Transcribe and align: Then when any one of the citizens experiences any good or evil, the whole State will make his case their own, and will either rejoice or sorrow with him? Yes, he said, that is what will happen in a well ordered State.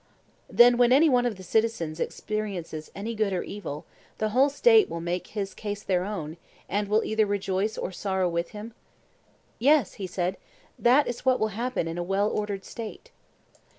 Then 0.49 0.77
when 0.79 0.91
any 0.91 1.09
one 1.09 1.27
of 1.27 1.35
the 1.37 1.43
citizens 1.43 1.99
experiences 1.99 2.89
any 2.95 3.13
good 3.13 3.33
or 3.33 3.43
evil, 3.43 3.85
the 4.17 4.29
whole 4.29 4.49
State 4.49 4.89
will 4.89 4.99
make 4.99 5.27
his 5.27 5.53
case 5.53 5.83
their 5.83 6.03
own, 6.03 6.37
and 6.67 6.87
will 6.87 7.03
either 7.03 7.27
rejoice 7.27 7.77
or 7.77 7.91
sorrow 7.91 8.27
with 8.27 8.49
him? 8.49 8.73
Yes, 9.59 9.93
he 10.01 10.07
said, 10.07 10.37
that 10.79 11.05
is 11.07 11.23
what 11.23 11.39
will 11.39 11.49
happen 11.53 11.87
in 11.87 11.99
a 11.99 12.03
well 12.03 12.31
ordered 12.31 12.65
State. 12.65 13.11